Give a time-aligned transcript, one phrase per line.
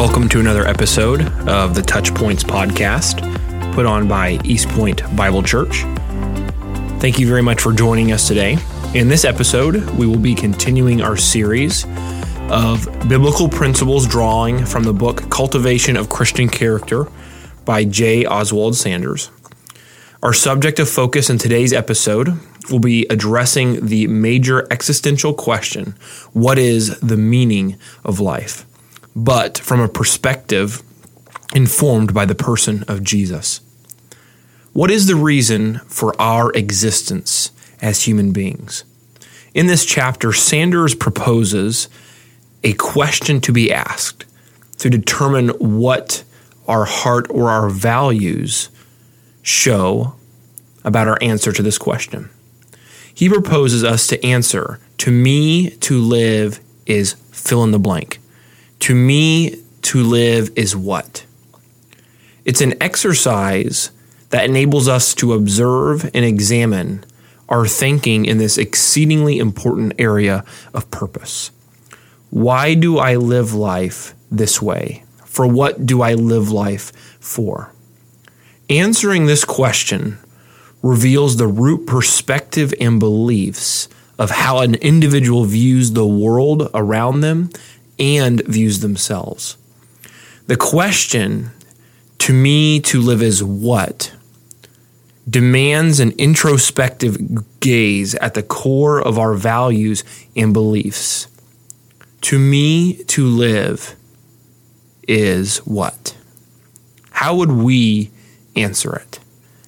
[0.00, 3.20] Welcome to another episode of the TouchPointes podcast,
[3.74, 5.82] put on by East Point Bible Church.
[7.00, 8.56] Thank you very much for joining us today.
[8.94, 11.84] In this episode, we will be continuing our series
[12.48, 17.06] of biblical principles drawing from the book Cultivation of Christian Character
[17.66, 18.24] by J.
[18.24, 19.30] Oswald Sanders.
[20.22, 25.94] Our subject of focus in today's episode will be addressing the major existential question
[26.32, 28.64] what is the meaning of life?
[29.22, 30.82] But from a perspective
[31.54, 33.60] informed by the person of Jesus.
[34.72, 37.52] What is the reason for our existence
[37.82, 38.84] as human beings?
[39.52, 41.90] In this chapter, Sanders proposes
[42.64, 44.24] a question to be asked
[44.78, 46.24] to determine what
[46.66, 48.70] our heart or our values
[49.42, 50.14] show
[50.82, 52.30] about our answer to this question.
[53.12, 58.19] He proposes us to answer to me to live is fill in the blank.
[58.80, 61.26] To me to live is what?
[62.44, 63.90] It's an exercise
[64.30, 67.04] that enables us to observe and examine
[67.48, 71.50] our thinking in this exceedingly important area of purpose.
[72.30, 75.04] Why do I live life this way?
[75.24, 77.74] For what do I live life for?
[78.68, 80.18] Answering this question
[80.82, 87.50] reveals the root perspective and beliefs of how an individual views the world around them
[88.00, 89.56] and views themselves.
[90.46, 91.50] The question
[92.18, 94.12] to me to live as what
[95.28, 100.02] demands an introspective gaze at the core of our values
[100.34, 101.28] and beliefs.
[102.22, 103.94] To me, to live
[105.06, 106.16] is what?
[107.12, 108.10] How would we
[108.56, 109.20] answer it?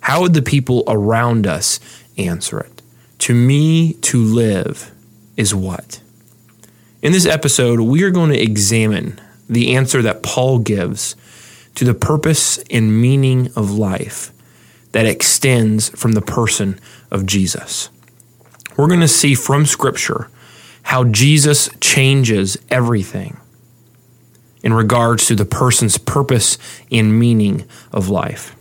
[0.00, 1.78] How would the people around us
[2.16, 2.82] answer it?
[3.18, 4.92] To me, to live
[5.36, 6.00] is what?
[7.02, 9.18] In this episode, we are going to examine
[9.48, 11.16] the answer that Paul gives
[11.74, 14.32] to the purpose and meaning of life
[14.92, 16.78] that extends from the person
[17.10, 17.88] of Jesus.
[18.76, 20.28] We're going to see from Scripture
[20.82, 23.40] how Jesus changes everything
[24.62, 26.58] in regards to the person's purpose
[26.92, 28.54] and meaning of life.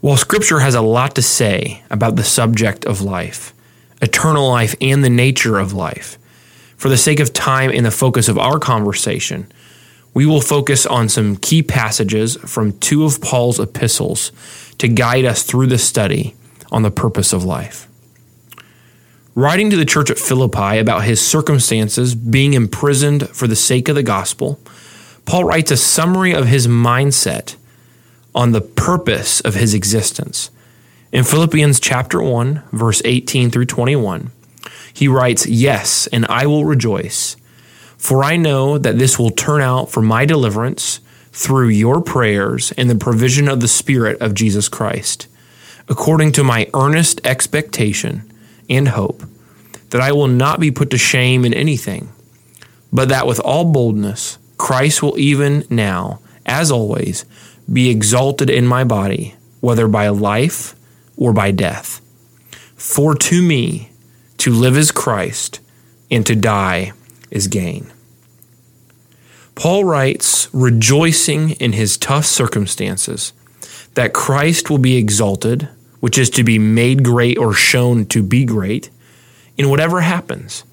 [0.00, 3.52] While Scripture has a lot to say about the subject of life,
[4.00, 6.16] eternal life, and the nature of life,
[6.76, 9.46] for the sake of time and the focus of our conversation,
[10.12, 14.30] we will focus on some key passages from two of Paul's epistles
[14.78, 16.34] to guide us through the study
[16.70, 17.88] on the purpose of life.
[19.34, 23.96] Writing to the church at Philippi about his circumstances being imprisoned for the sake of
[23.96, 24.60] the gospel,
[25.26, 27.56] Paul writes a summary of his mindset
[28.34, 30.50] on the purpose of his existence.
[31.12, 34.30] In Philippians chapter 1, verse 18 through 21,
[34.94, 37.36] he writes, Yes, and I will rejoice,
[37.98, 41.00] for I know that this will turn out for my deliverance
[41.32, 45.26] through your prayers and the provision of the Spirit of Jesus Christ,
[45.88, 48.32] according to my earnest expectation
[48.70, 49.24] and hope
[49.90, 52.12] that I will not be put to shame in anything,
[52.92, 57.24] but that with all boldness Christ will even now, as always,
[57.70, 60.76] be exalted in my body, whether by life
[61.16, 62.00] or by death.
[62.76, 63.90] For to me,
[64.44, 65.60] to live is Christ,
[66.10, 66.92] and to die
[67.30, 67.90] is gain.
[69.54, 73.32] Paul writes, rejoicing in his tough circumstances,
[73.94, 78.44] that Christ will be exalted, which is to be made great or shown to be
[78.44, 78.90] great,
[79.56, 80.64] in whatever happens,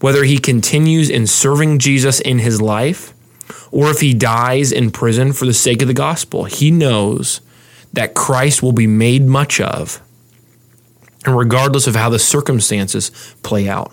[0.00, 3.12] whether he continues in serving Jesus in his life
[3.70, 6.44] or if he dies in prison for the sake of the gospel.
[6.44, 7.42] He knows
[7.92, 10.00] that Christ will be made much of,
[11.24, 13.10] and regardless of how the circumstances
[13.42, 13.92] play out.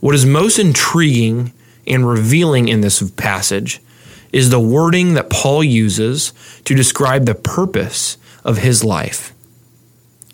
[0.00, 1.52] What is most intriguing
[1.86, 3.80] and revealing in this passage
[4.32, 6.32] is the wording that Paul uses
[6.64, 9.32] to describe the purpose of his life.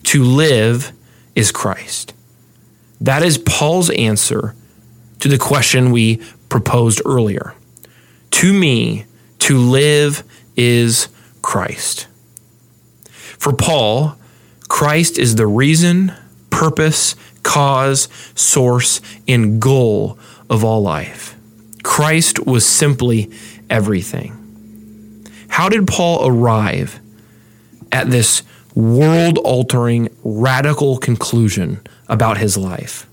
[0.05, 0.93] To live
[1.35, 2.15] is Christ.
[3.01, 4.55] That is Paul's answer
[5.21, 6.17] to the question we
[6.49, 7.55] proposed earlier.
[8.33, 9.05] To me,
[9.41, 10.25] to live
[10.57, 11.09] is
[11.43, 12.09] Christ.
[13.39, 14.17] For Paul,
[14.71, 16.15] Christ is the reason,
[16.49, 20.17] purpose, cause, source, and goal
[20.49, 21.37] of all life.
[21.83, 23.31] Christ was simply
[23.69, 25.27] everything.
[25.49, 27.01] How did Paul arrive
[27.91, 28.45] at this
[28.75, 33.07] world altering, radical conclusion about his life?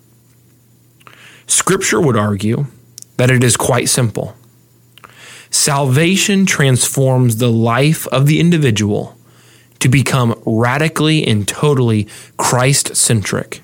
[1.48, 2.68] Scripture would argue
[3.18, 4.38] that it is quite simple.
[5.50, 9.17] Salvation transforms the life of the individual
[9.79, 12.07] to become radically and totally
[12.38, 13.62] Christ centric,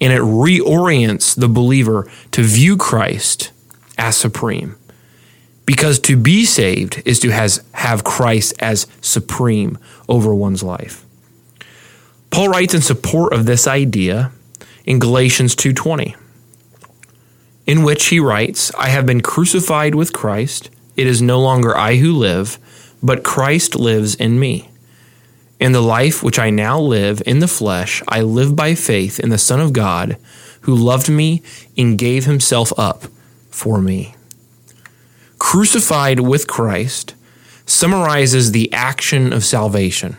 [0.00, 3.50] and it reorients the believer to view Christ
[3.96, 4.76] as supreme.
[5.66, 9.76] Because to be saved is to has, have Christ as supreme
[10.08, 11.04] over one's life.
[12.30, 14.32] Paul writes in support of this idea
[14.84, 16.14] in Galatians 2:20,
[17.66, 21.96] in which he writes, "I have been crucified with Christ; it is no longer I
[21.96, 22.58] who live,
[23.02, 24.67] but Christ lives in me."
[25.60, 29.30] In the life which I now live in the flesh, I live by faith in
[29.30, 30.16] the Son of God,
[30.62, 31.42] who loved me
[31.76, 33.04] and gave himself up
[33.50, 34.14] for me.
[35.38, 37.14] Crucified with Christ
[37.66, 40.16] summarizes the action of salvation.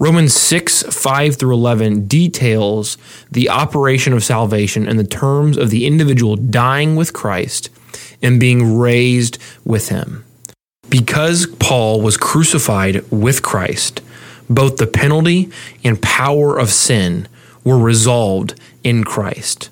[0.00, 2.98] Romans 6, 5 through 11 details
[3.30, 7.70] the operation of salvation in the terms of the individual dying with Christ
[8.22, 10.24] and being raised with him.
[10.88, 14.00] Because Paul was crucified with Christ,
[14.48, 15.50] both the penalty
[15.84, 17.28] and power of sin
[17.64, 19.70] were resolved in Christ.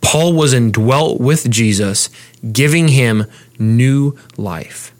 [0.00, 2.10] Paul was indwelt with Jesus,
[2.52, 3.26] giving him
[3.58, 4.94] new life.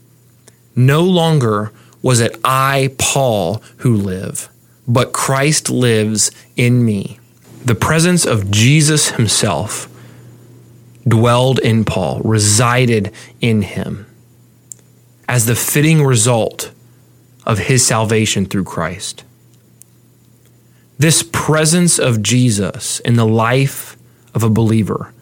[0.75, 4.49] No longer was it I, Paul, who live,
[4.87, 7.19] but Christ lives in me.
[7.65, 9.89] The presence of Jesus himself
[11.09, 14.07] dwelled in Paul, resided in him,
[15.29, 16.73] as the fitting result
[17.47, 19.25] of his salvation through Christ.
[20.99, 23.97] This presence of Jesus in the life
[24.35, 25.13] of a believer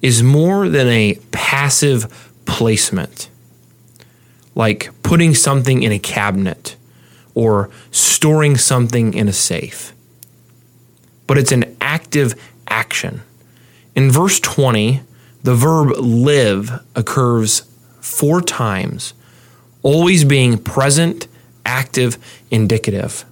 [0.00, 3.28] is more than a passive placement,
[4.54, 6.76] like putting something in a cabinet
[7.34, 9.92] or storing something in a safe.
[11.26, 12.34] But it's an active
[12.66, 13.22] action.
[13.94, 15.02] In verse 20,
[15.42, 17.62] the verb live occurs
[18.00, 19.14] four times,
[19.82, 21.28] always being present
[21.64, 22.18] active
[22.50, 23.24] indicative,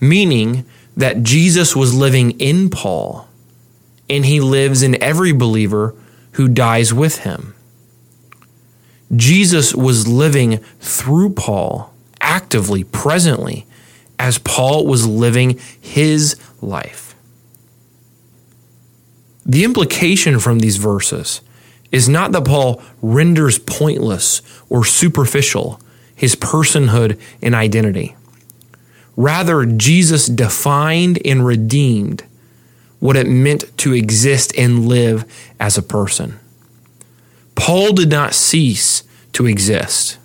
[0.00, 0.64] meaning
[0.96, 3.28] that Jesus was living in Paul
[4.10, 5.94] and he lives in every believer
[6.32, 7.54] who dies with him.
[9.14, 13.66] Jesus was living through Paul actively, presently,
[14.18, 17.14] as Paul was living his life.
[19.46, 21.40] The implication from these verses
[21.90, 25.80] is not that Paul renders pointless or superficial
[26.18, 28.16] his personhood and identity.
[29.16, 32.24] Rather, Jesus defined and redeemed
[32.98, 35.24] what it meant to exist and live
[35.60, 36.38] as a person.
[37.54, 40.18] Paul did not cease to exist.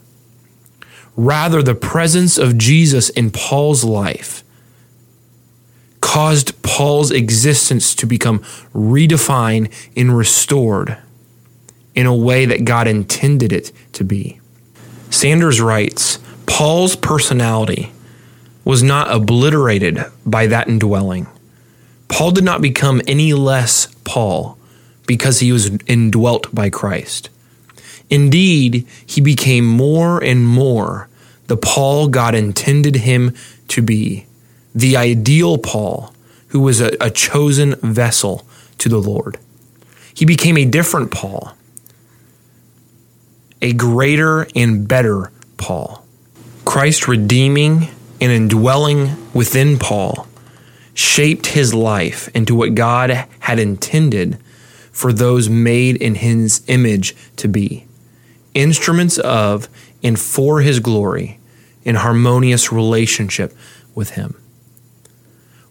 [1.16, 4.44] Rather, the presence of Jesus in Paul's life
[6.02, 8.40] caused Paul's existence to become
[8.74, 10.98] redefined and restored
[11.94, 14.40] in a way that God intended it to be.
[15.14, 16.18] Sanders writes
[16.48, 17.92] Paul's personality
[18.66, 21.28] was not obliterated by that indwelling.
[22.08, 24.58] Paul did not become any less Paul
[25.06, 27.30] because he was indwelt by Christ.
[28.10, 31.10] Indeed, he became more and more
[31.46, 33.36] the Paul God intended him
[33.68, 34.26] to be,
[34.74, 36.12] the ideal Paul
[36.48, 38.48] who was a, a chosen vessel
[38.80, 39.38] to the Lord.
[40.12, 41.56] He became a different Paul,
[43.64, 46.06] a greater and better Paul.
[46.66, 47.88] Christ redeeming
[48.20, 50.28] and indwelling within Paul
[50.94, 54.38] shaped his life into what God had intended
[54.92, 57.86] for those made in his image to be
[58.54, 59.70] instruments of
[60.04, 61.40] and for his glory
[61.86, 63.56] in harmonious relationship
[63.96, 64.36] with him.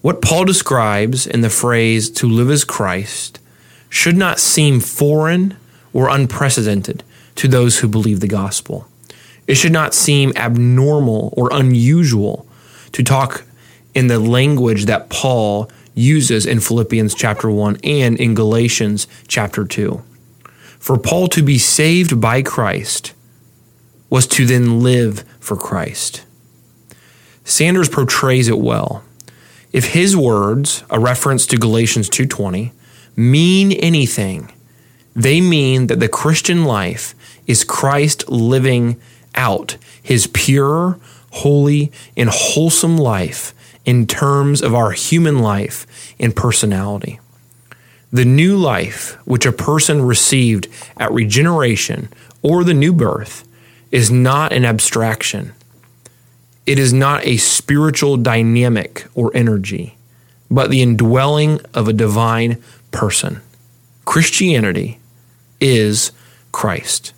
[0.00, 3.38] What Paul describes in the phrase to live as Christ
[3.90, 5.58] should not seem foreign
[5.92, 7.04] or unprecedented
[7.36, 8.88] to those who believe the gospel.
[9.46, 12.46] It should not seem abnormal or unusual
[12.92, 13.44] to talk
[13.94, 20.02] in the language that Paul uses in Philippians chapter 1 and in Galatians chapter 2.
[20.78, 23.12] For Paul to be saved by Christ
[24.10, 26.24] was to then live for Christ.
[27.44, 29.04] Sanders portrays it well.
[29.72, 32.72] If his words, a reference to Galatians 2:20,
[33.16, 34.52] mean anything,
[35.14, 37.14] they mean that the Christian life
[37.46, 39.00] is Christ living
[39.34, 40.98] out his pure,
[41.30, 43.54] holy, and wholesome life
[43.84, 45.86] in terms of our human life
[46.18, 47.18] and personality.
[48.12, 52.08] The new life which a person received at regeneration
[52.42, 53.46] or the new birth
[53.90, 55.52] is not an abstraction.
[56.66, 59.96] It is not a spiritual dynamic or energy,
[60.50, 63.40] but the indwelling of a divine person.
[64.04, 64.98] Christianity
[65.62, 66.12] is
[66.52, 67.14] Christ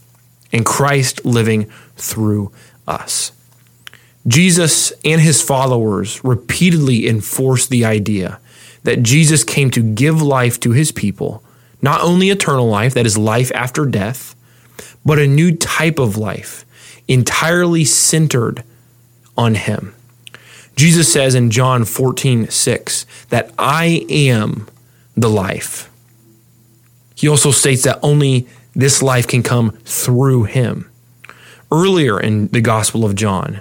[0.52, 1.64] and Christ living
[1.96, 2.52] through
[2.86, 3.32] us.
[4.26, 8.38] Jesus and his followers repeatedly enforced the idea
[8.84, 11.42] that Jesus came to give life to his people,
[11.82, 14.36] not only eternal life, that is life after death,
[15.04, 16.64] but a new type of life,
[17.08, 18.62] entirely centered
[19.36, 19.94] on Him.
[20.76, 24.68] Jesus says in John 14, 6, that I am
[25.16, 25.90] the life.
[27.14, 30.90] He also states that only this life can come through Him.
[31.70, 33.60] Earlier in the Gospel of John,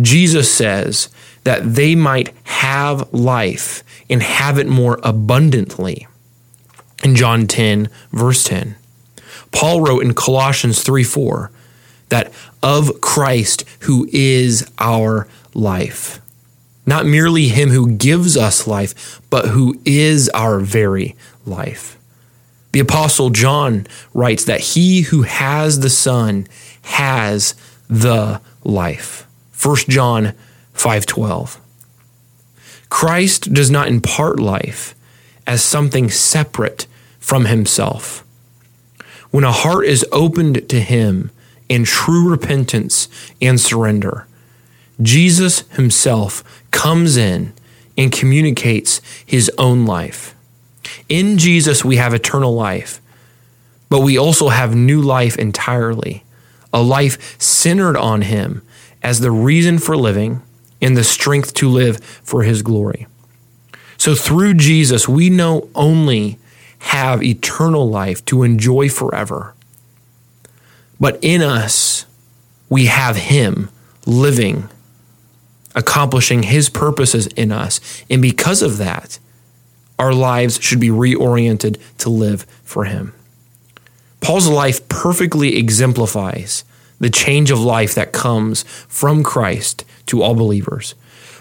[0.00, 1.08] Jesus says
[1.44, 6.06] that they might have life and have it more abundantly.
[7.02, 8.76] In John 10, verse 10,
[9.50, 11.50] Paul wrote in Colossians 3 4
[12.08, 16.20] that of Christ who is our life.
[16.84, 21.98] Not merely him who gives us life, but who is our very life.
[22.72, 26.46] The Apostle John writes that he who has the Son
[26.82, 27.54] has
[27.88, 29.26] the life.
[29.52, 30.32] 1 John
[30.74, 31.58] 5:12.
[32.88, 34.94] Christ does not impart life
[35.46, 36.86] as something separate
[37.20, 38.24] from himself.
[39.30, 41.30] When a heart is opened to him
[41.68, 43.08] in true repentance
[43.40, 44.26] and surrender,
[45.00, 47.52] Jesus himself comes in
[47.96, 50.34] and communicates his own life.
[51.08, 53.00] In Jesus, we have eternal life,
[53.88, 56.24] but we also have new life entirely,
[56.72, 58.62] a life centered on him
[59.02, 60.42] as the reason for living
[60.80, 63.06] and the strength to live for his glory.
[63.98, 66.38] So through Jesus, we know only
[66.78, 69.54] have eternal life to enjoy forever.
[70.98, 72.06] But in us,
[72.68, 73.70] we have him
[74.06, 74.68] living,
[75.74, 77.80] accomplishing his purposes in us.
[78.10, 79.18] And because of that,
[80.02, 83.14] our lives should be reoriented to live for him.
[84.20, 86.64] Paul's life perfectly exemplifies
[86.98, 90.96] the change of life that comes from Christ to all believers.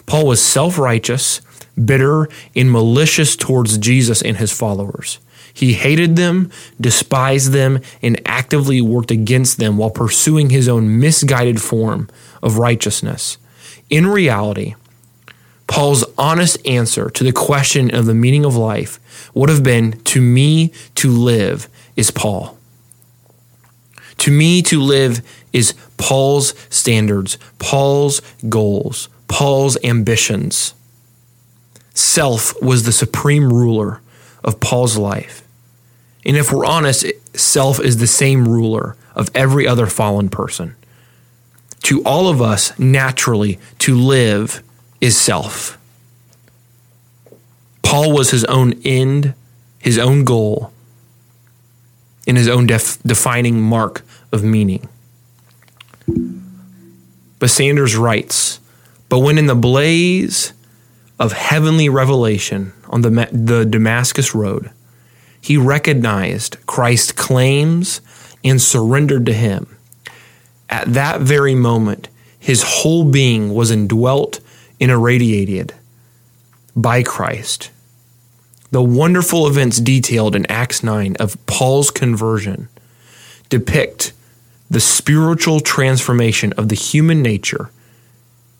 [0.06, 1.42] Paul was self righteous,
[1.84, 5.18] bitter, and malicious towards Jesus and his followers.
[5.52, 11.60] He hated them, despised them, and actively worked against them while pursuing his own misguided
[11.62, 12.10] form
[12.44, 13.40] of righteousness.
[13.90, 14.76] In reality,
[15.72, 19.00] Paul's honest answer to the question of the meaning of life
[19.34, 22.58] would have been To me to live is Paul.
[24.18, 25.22] To me, to live
[25.54, 30.74] is Paul's standards, Paul's goals, Paul's ambitions.
[31.94, 34.02] Self was the supreme ruler
[34.44, 35.42] of Paul's life.
[36.26, 40.76] And if we're honest, self is the same ruler of every other fallen person.
[41.84, 44.62] To all of us, naturally, to live
[45.02, 45.78] is self.
[47.82, 49.34] Paul was his own end,
[49.80, 50.72] his own goal,
[52.26, 54.88] and his own def- defining mark of meaning.
[57.40, 58.60] But Sanders writes,
[59.10, 60.54] but when in the blaze
[61.20, 64.72] of heavenly revelation on the, the Damascus Road,
[65.42, 68.00] he recognized Christ's claims
[68.44, 69.76] and surrendered to him.
[70.70, 72.08] At that very moment,
[72.40, 74.40] his whole being was indwelt
[74.82, 75.74] and irradiated
[76.76, 77.70] by Christ.
[78.72, 82.68] The wonderful events detailed in Acts 9 of Paul's conversion
[83.50, 84.14] depict
[84.70, 87.70] the spiritual transformation of the human nature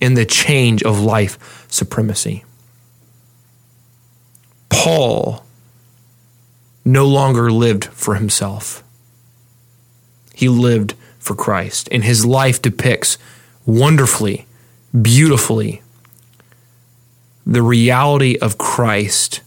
[0.02, 2.44] and the change of life supremacy.
[4.70, 5.46] Paul
[6.84, 8.84] no longer lived for himself.
[10.34, 13.18] He lived for Christ, and his life depicts
[13.66, 14.48] wonderfully,
[15.00, 15.82] beautifully,
[17.46, 19.42] the reality of Christ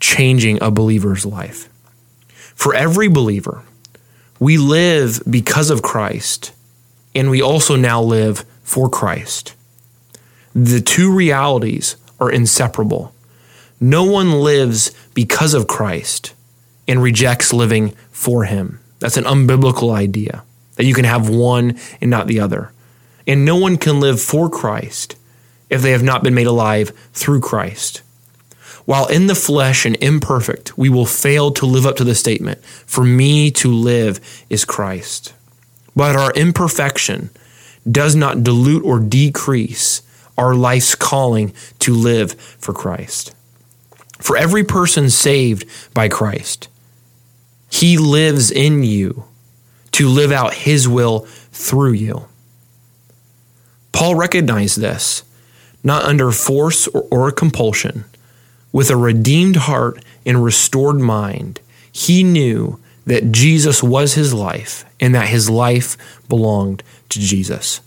[0.00, 1.68] changing a believer's life.
[2.54, 3.62] For every believer,
[4.38, 6.52] we live because of Christ,
[7.14, 9.54] and we also now live for Christ.
[10.54, 13.14] The two realities are inseparable.
[13.80, 16.34] No one lives because of Christ
[16.88, 18.80] and rejects living for Him.
[18.98, 20.42] That's an unbiblical idea
[20.76, 22.72] that you can have one and not the other.
[23.26, 25.16] And no one can live for Christ
[25.70, 28.02] if they have not been made alive through Christ.
[28.84, 32.64] While in the flesh and imperfect, we will fail to live up to the statement,
[32.64, 35.34] For me to live is Christ.
[35.96, 37.30] But our imperfection
[37.90, 40.02] does not dilute or decrease
[40.38, 43.34] our life's calling to live for Christ.
[44.18, 46.68] For every person saved by Christ,
[47.70, 49.24] he lives in you
[49.92, 51.20] to live out his will
[51.52, 52.26] through you.
[53.92, 55.22] Paul recognized this,
[55.86, 58.04] not under force or, or compulsion
[58.72, 61.60] with a redeemed heart and restored mind,
[61.92, 65.96] he knew that Jesus was his life and that his life
[66.28, 67.80] belonged to Jesus.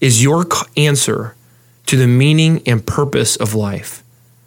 [0.00, 1.36] Is your answer
[1.84, 4.02] to the meaning and purpose of life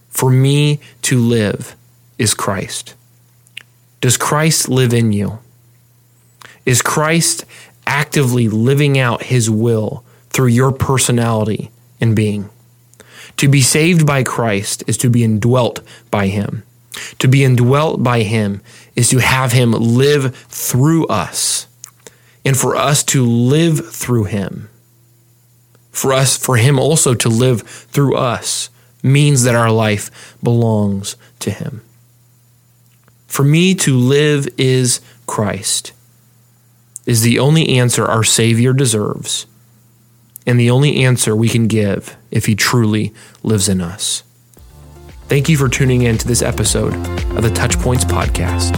[0.10, 1.76] for me to live
[2.18, 2.96] is Christ?
[4.02, 5.38] Does Christ live in you?
[6.66, 7.46] Is Christ
[7.86, 12.50] actively living out his will through your personality and being?
[13.38, 16.64] To be saved by Christ is to be indwelt by him.
[17.20, 18.62] To be indwelt by him
[18.96, 21.68] is to have him live through us
[22.46, 24.70] and for us to live through him.
[25.92, 28.70] For us, for him also to live through us
[29.02, 31.82] means that our life belongs to him.
[33.28, 35.92] For me to live is Christ,
[37.06, 39.46] is the only answer our Savior deserves,
[40.46, 44.24] and the only answer we can give if He truly lives in us.
[45.28, 48.76] Thank you for tuning in to this episode of the TouchPointes Podcast.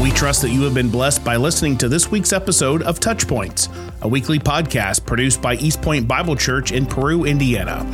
[0.00, 4.02] We trust that you have been blessed by listening to this week's episode of TouchPointes,
[4.02, 7.84] a weekly podcast produced by East Point Bible Church in Peru, Indiana.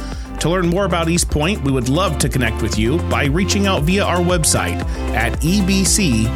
[0.41, 3.67] To learn more about East Point, we would love to connect with you by reaching
[3.67, 4.79] out via our website
[5.15, 6.29] at ebcperu.org.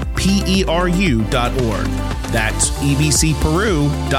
[2.33, 4.13] That's ebcperu.org.